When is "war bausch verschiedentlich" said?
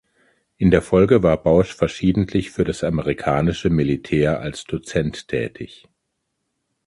1.21-2.49